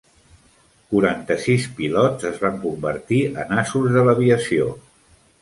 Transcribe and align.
Quaranta 0.93 1.37
sis 1.43 1.67
pilots 1.81 2.27
es 2.31 2.41
van 2.47 2.57
convertir 2.65 3.21
en 3.45 3.55
asos 3.67 3.93
de 3.99 4.05
l'aviació. 4.09 4.73